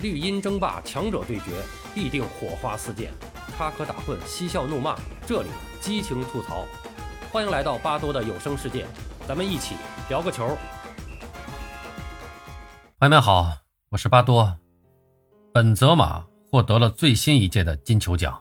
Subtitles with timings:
[0.00, 1.60] 绿茵争霸，强者对决，
[1.92, 3.10] 必定火花四溅，
[3.56, 5.48] 插科打诨，嬉笑怒骂，这里
[5.80, 6.64] 激情吐槽。
[7.32, 8.86] 欢迎来到巴多的有声世界，
[9.26, 9.74] 咱们一起
[10.08, 10.56] 聊个球。
[13.00, 13.56] 朋友们好，
[13.88, 14.56] 我是巴多。
[15.52, 18.40] 本泽马获得了最新一届的金球奖，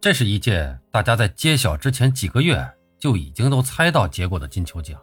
[0.00, 2.64] 这是一届大家在揭晓之前几个月
[3.00, 4.96] 就已经都猜到结果的金球奖。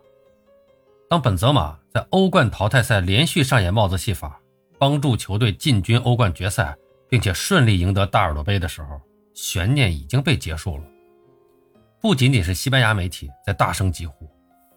[1.10, 4.40] 当本泽马在欧冠淘汰赛连续上演帽子戏法。
[4.80, 6.78] 帮助球队进军欧冠决赛，
[7.10, 9.02] 并且顺利赢得大耳朵杯的时候，
[9.34, 10.84] 悬念已经被结束了。
[12.00, 14.30] 不仅仅是西班牙媒体在大声疾呼，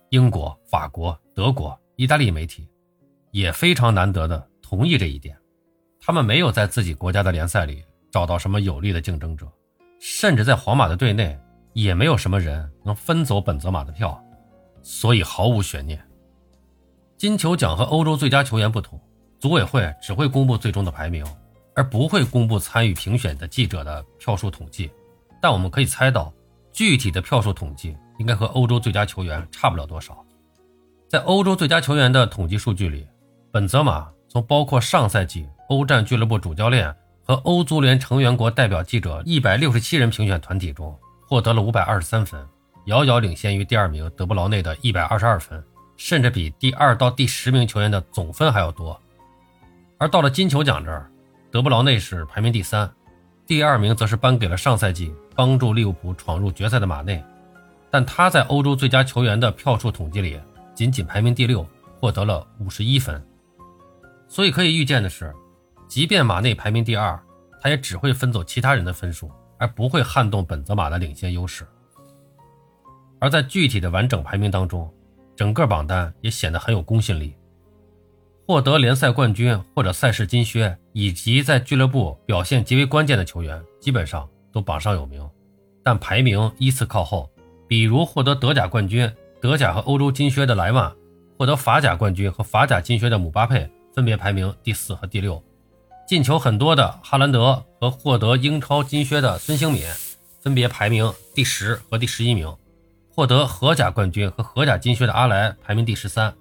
[0.09, 2.69] 英国、法国、德国、意大利媒体
[3.31, 5.37] 也非常难得的同意这一点。
[6.01, 9.47] 他们没有在自己国家的联赛里找到什么有力的竞争者，
[10.01, 11.39] 甚至在皇马的队内
[11.75, 14.19] 也没有什么人能分走本泽马的票，
[14.83, 16.03] 所以毫无悬念。
[17.19, 18.99] 金球奖和欧洲最佳球员不同。
[19.41, 21.25] 组委会只会公布最终的排名，
[21.75, 24.91] 而不会公布参与评选的记者的票数统计。
[25.41, 26.31] 但我们可以猜到，
[26.71, 30.23] 具体的票数统计应该和欧洲最佳球员差不了多少。
[31.09, 33.07] 在欧洲最佳球员的统计数据里，
[33.51, 36.95] 本泽马从包括上赛季欧战俱乐部主教练
[37.25, 40.95] 和欧足联成员国代表记者一百六十七人评选团体中
[41.27, 42.47] 获得了五百二十三分，
[42.85, 45.65] 遥遥领先于第二名德布劳内的一百二十二分，
[45.97, 49.01] 甚至比第二到第十名球员的总分还要多。
[50.01, 51.11] 而到了金球奖这儿，
[51.51, 52.91] 德布劳内是排名第三，
[53.47, 57.23] 第二名则是颁给了上赛季帮助利物浦闯入决赛的马内，
[57.91, 60.41] 但他在欧洲最佳球员的票数统计里
[60.75, 61.69] 仅仅排名第六，
[62.01, 63.23] 获得了五十一分。
[64.27, 65.35] 所以可以预见的是，
[65.87, 67.21] 即便马内排名第二，
[67.61, 71.67] 他也只会分走其他人的分数，而不会撼动本泽马的领先优势。
[73.19, 74.91] 而在具体的完整排名当中，
[75.37, 77.35] 整个榜单也显得很有公信力。
[78.51, 85.25] 获得联赛冠军或者赛事金靴，以及在俱乐部表现极为关键的球员，基本上都榜上有名，
[85.85, 87.31] 但排名依次靠后。
[87.69, 89.09] 比如获得德甲冠军、
[89.41, 90.93] 德甲和欧洲金靴的莱万，
[91.39, 95.41] 获得法甲冠军和法甲金靴的姆巴佩分别排名第四和第六。
[96.09, 99.85] 进球很多的哈兰德和获得英超金靴的孙兴敏，
[100.41, 102.53] 分别排名第十和第十一名。
[103.15, 106.35] 获得荷甲冠军和荷甲金靴的阿莱排名第十三。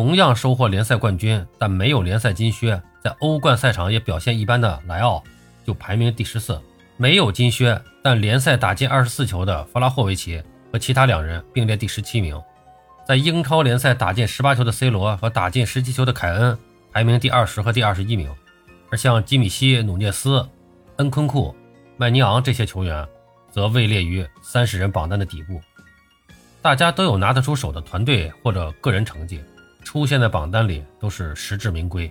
[0.00, 5.22] 同样收获联赛冠军，但没有联赛金靴，在欧冠赛场也表现一般的莱奥
[5.62, 6.58] 就排名第十四。
[6.96, 12.40] 没有金靴，但联赛打进二十四球的弗拉霍维奇和其他两人并列第十七名。
[13.06, 16.58] 在英超联赛打进十八球的 C 罗和打进十七球的凯恩
[16.90, 18.34] 排名第二十和第二十一名。
[18.90, 20.48] 而像基米希、努涅斯、
[20.96, 21.54] 恩昆库、
[21.98, 23.06] 麦尼昂这些球员，
[23.50, 25.60] 则位列于三十人榜单的底部。
[26.62, 29.38] 大家都有拿得出手的团队或者个人成绩。
[29.90, 32.08] 出现在榜单里都是实至名归。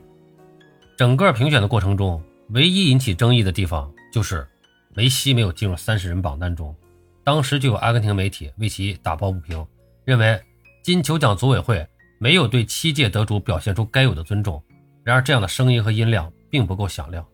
[0.97, 4.45] 整个评选的过程中，唯一引起争议的地方就是
[4.93, 6.75] 梅西没有进入三十人榜单中。
[7.23, 9.65] 当时就有阿根廷媒体为其打抱不平，
[10.03, 10.37] 认为
[10.83, 11.87] 金球奖组委会
[12.19, 14.61] 没有对七届得主表现出该有的尊重。
[15.05, 17.25] 然而，这样的声音和音量并不够响亮。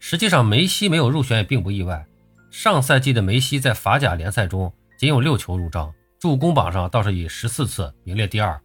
[0.00, 2.04] 实际上，梅西没有入选也并不意外。
[2.50, 8.60] 上赛季的梅西在法甲联赛中仅有六球入账，助攻榜上倒是以十四次名列第二。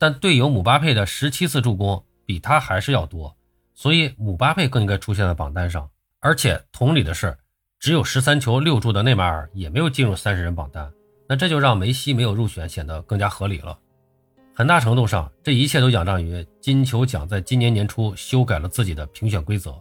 [0.00, 3.36] 但队友姆巴佩的十七次助攻比他还是要多，
[3.74, 5.90] 所以姆巴佩更应该出现在榜单上。
[6.20, 7.36] 而且同理的是，
[7.78, 10.90] 只有十三球六助的内马尔也没有进入三十人榜单，
[11.28, 13.78] 那这就让梅西没有入选显得更加合理了。
[14.54, 19.78] 很大程度上，这一切都仰仗于金球奖在今年年初修改了自己的评选规则。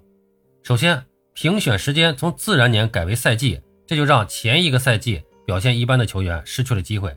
[0.64, 1.02] 首先，
[1.34, 7.16] 评选时间从自然年改为赛季，这就让前一个赛季表现一般的球员失去了机会，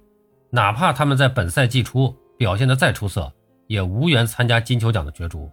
[0.51, 2.17] 哪怕他们在本赛季初。
[2.43, 3.33] 表现的再出色，
[3.69, 5.49] 也无缘参加金球奖的角逐。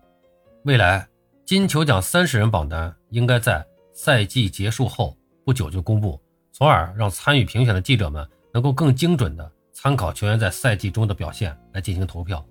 [0.63, 1.07] 未来
[1.45, 3.63] 金球奖三十人榜单应该在
[3.93, 6.19] 赛季结束后不久就公布，
[6.51, 12.43] 从而让参与评选的记者们能够更精准地参考球员在赛季中的表现来进行投票。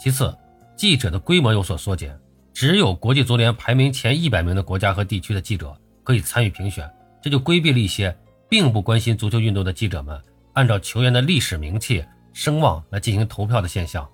[0.00, 0.34] 其次，
[0.74, 2.18] 记者的规模有所缩减，
[2.54, 6.90] 只有国际足联排名前一百名的国家和地区的记者可以参与评选，
[7.20, 8.16] 这就规避了一些
[8.48, 10.18] 并不关心足球运动的记者们
[10.54, 12.02] 按照球员的历史名气。
[12.32, 14.08] 声望来进行投票的现象，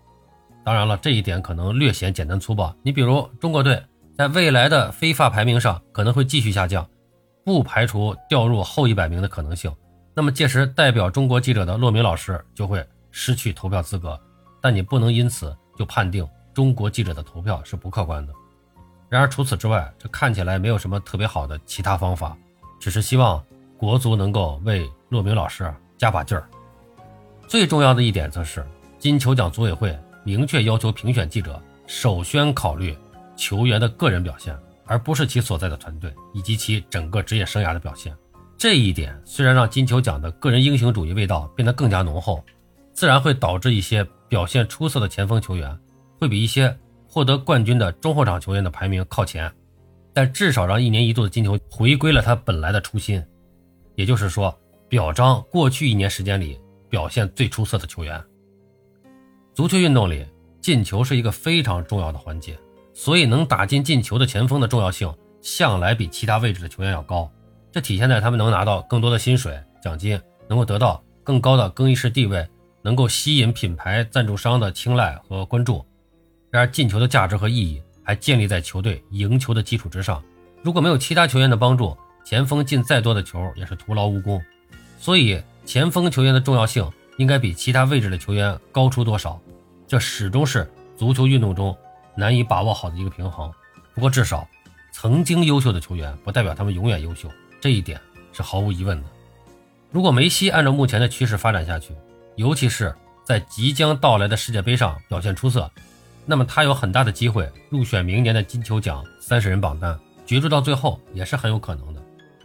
[0.65, 2.75] 当然了，这一点可能略显简单粗暴。
[2.83, 3.83] 你比如中国队
[4.17, 6.89] 在未来的非法排名上可能会继续下降，
[7.45, 9.73] 不排除掉入后一百名的可能性。
[10.15, 14.19] 那么届时代表中国记者的骆明老师就会失去投票资格。
[14.61, 18.33] 但你不能因此就判定中国记者的投票是不客观的。
[19.09, 22.37] 然而除此之外，这看起来没有什么特别好的其他方法，
[22.81, 23.41] 只是希望
[23.79, 26.51] 国足能够为骆明老师加把劲儿。
[27.49, 28.63] 最重要的一点则是，
[28.99, 32.95] 金球奖组委会明确要求评选记者首先考虑
[33.37, 34.55] 球员的个人表现，
[34.85, 38.15] 而不是其所在的团队以及其整个职业生涯的表现。
[38.59, 42.45] 这一点虽然让金球奖的个人英雄主义味道变得更加浓厚，
[42.93, 45.75] 自然会导致一些表现出色的前锋球员
[46.19, 46.77] 会比一些
[47.09, 49.51] 获得冠军的中后场球员的排名靠前。
[50.13, 53.25] 但至少让一年一度的金球回归了他本来的初心，
[53.95, 54.55] 也就是说，
[54.87, 58.23] 表彰过去一年时间里表现最出色的球员。
[59.55, 60.27] 足球运动里，
[60.61, 62.59] 进球是一个非常重要的环节，
[62.95, 67.31] 所以能打进进球的前锋的重要性向来比其他位置的球员要高。
[67.71, 72.47] 这体现在他们能拿到更多的薪水、奖金，能够得到更高的更衣室地位，
[72.83, 75.85] 能够吸引品牌赞助商的青睐和关注。
[76.51, 77.83] 然而，进球的价值和意义。
[78.09, 80.25] 还建立在球队赢球的基础之上。
[80.63, 81.95] 如果没有其他球员的帮助，
[82.25, 84.43] 前锋进再多的球也是徒劳无功。
[84.99, 85.39] 所以，
[85.69, 89.39] 前锋球员的重要性应该比其他位置的球员高出多少？
[89.87, 90.67] 这始终是
[90.97, 91.77] 足球运动中
[92.17, 93.53] 难以把握好的一个平衡。
[93.95, 94.49] 不过，至少
[94.93, 97.29] 曾经优秀的球员不代表他们永远优秀，
[97.61, 98.01] 这一点
[98.33, 99.09] 是毫无疑问的。
[99.91, 101.93] 如果梅西按照目前的趋势发展下去，
[102.37, 105.71] 尤其是在即将到来的世界杯上表现出色。
[106.25, 112.03] 那么他有很大的机会入选明年的金球奖三十人榜单，角逐到最后也是很有可能的。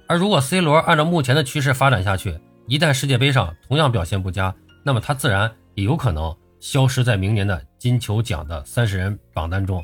[0.09, 2.37] 而如果 C 罗按照目前的趋势发展下去，
[2.67, 9.83] 一旦世界杯上同样表现不佳，那么他自然也有可能消失在明年的金球奖的三十人榜单中。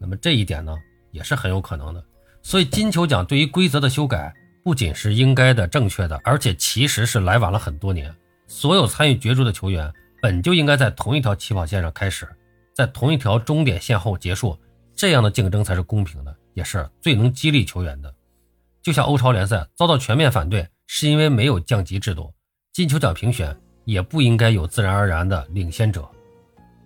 [0.00, 0.76] 那么这一点呢，
[1.12, 2.04] 也是很有可能的。
[2.42, 4.34] 所以金球奖对于规则的修改
[4.64, 8.12] 不仅是应该的、正确的，而且其实是来晚了很多年。
[8.48, 12.28] 所有参与角逐的球员本就应该在同一条起跑线上开始。
[12.74, 14.58] 在同一条终点线后结束，
[14.94, 18.12] 这样的竞争才是公平的，也是最能激励球员的。
[18.82, 22.32] 就像欧超联赛遭到全面反对，是因为没有降级制度。
[22.72, 26.08] 金球奖评选也不应该有自然而然的领先者。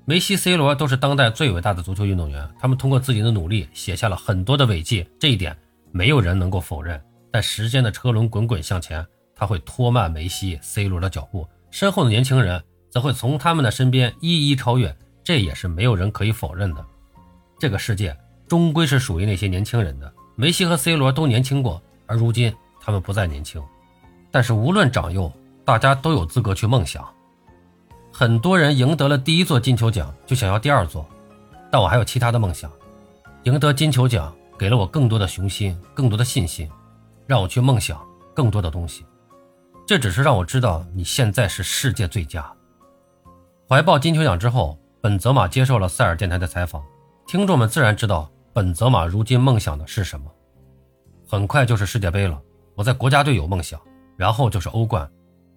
[0.04, 5.56] 梅西、C 罗都是当代最伟大的足球运动员，他们通过自己的努力写下了很多的伟绩，这一点
[5.92, 7.00] 没有人能够否认。
[7.30, 9.06] 但时间的车轮滚滚向前，
[9.36, 12.60] 他会拖慢梅西、C 罗的脚步，身后的年轻人
[12.90, 14.96] 则会从他们的身边一一超越。
[15.22, 16.84] 这也是没有人可以否认的。
[17.58, 18.16] 这个世界
[18.48, 20.12] 终归是属于那些年轻人的。
[20.34, 23.62] 梅西和 C 罗都年轻过，而如今他们不再年轻。
[24.30, 25.32] 但是无论长幼，
[25.64, 27.06] 大家都有资格去梦想。
[28.12, 31.06] 很多人赢得了第一座金球奖，就想要第二座。
[31.70, 32.70] 但我还有其他的梦想。
[33.44, 36.68] 赢得金球奖给了我更多的雄心，更多的信心，
[37.26, 38.00] 让我去梦想
[38.34, 39.04] 更多的东西。
[39.86, 42.52] 这只是让我知道你现在是世界最佳。
[43.68, 44.78] 怀抱金球奖之后。
[45.02, 46.84] 本泽马接受了塞尔电台的采访，
[47.26, 50.30] 听众们自然知道本泽马如今梦想的是什么。
[51.26, 52.38] 很快就是世界杯了，
[52.74, 53.80] 我在国家队有梦想，
[54.20, 55.10] 然后就是欧冠。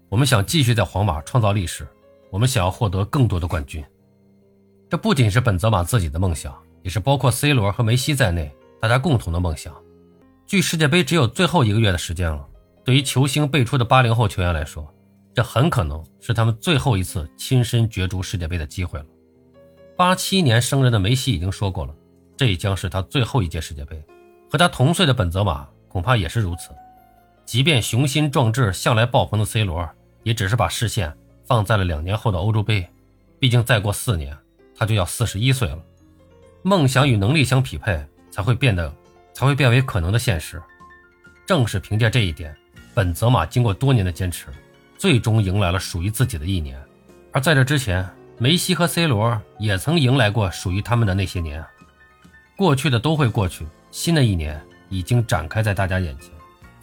[0.08, 1.86] 我们想继续在皇马创造历史，
[2.32, 3.84] 我们想要获得更多的冠军。
[4.90, 8.50] 这不仅是本泽马自己的梦想，也是包括 C 罗和梅西在内
[8.80, 9.76] 大家共同的梦想。
[10.48, 12.48] 距世界杯只有最后一个月的时间了，
[12.86, 14.90] 对于球星辈出的八零后球员来说，
[15.34, 19.06] 这很可能是他们最后一次亲身角逐世界杯的机会了。
[19.98, 21.94] 八七年生人的梅西已经说过了，
[22.38, 24.02] 这将是他最后一届世界杯。
[24.50, 26.70] 和他同岁的本泽马恐怕也是如此。
[27.46, 29.88] 即便雄心壮志向来爆棚的 C 罗，
[30.24, 31.14] 也只是把视线
[31.46, 32.88] 放在了两年后的欧洲杯。
[33.40, 34.36] 毕竟再过四年，
[34.76, 35.78] 他就要四十一岁了。
[36.62, 38.02] 梦想与能力相匹配，
[38.32, 38.94] 才会变得，
[39.34, 40.62] 才会变为可能的现实。
[41.46, 42.56] 正是凭借这一点，
[42.94, 44.48] 本泽马经过多年的坚持，
[44.98, 46.82] 最终迎来了属于自己的一年。
[47.34, 48.08] 而在这之前，
[48.38, 51.64] 梅西和 C 罗也曾迎来过属于他们的那些年，
[52.56, 56.32] 过去的都会过去，新的一年已经展开在大家眼前。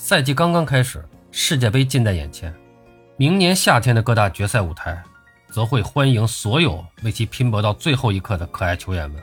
[0.00, 2.52] 赛季刚刚开始，世界杯近在眼前，
[3.18, 5.00] 明年夏天的各大决赛舞台，
[5.50, 9.22] 则会欢迎所有为其拼搏到最后一刻的可爱球员们。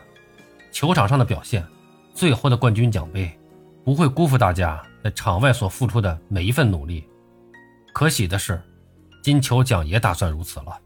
[0.72, 1.66] 球场上的表现，
[2.14, 3.28] 最后的冠军奖杯，
[3.84, 7.04] 不会辜负大家在场外所付出的每一份努力。
[7.92, 8.62] 可喜的是，
[9.24, 10.80] 金球奖也打算如此了。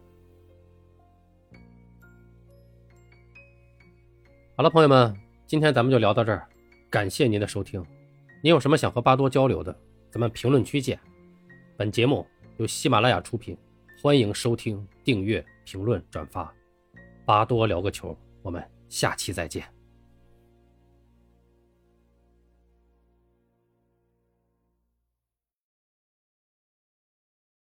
[4.56, 5.14] 好了，朋友们，
[5.46, 6.48] 今天咱们就聊到这儿，
[6.90, 7.86] 感谢您的收听。
[8.44, 9.76] 你有什么想和巴多交流的，
[10.10, 11.00] 咱们评论区见。
[11.78, 12.26] 本节目
[12.58, 13.56] 由喜马拉雅出品，
[14.02, 16.52] 欢迎收听、订阅、评论、转发。
[17.24, 19.81] 巴多聊个球，我们下期再见。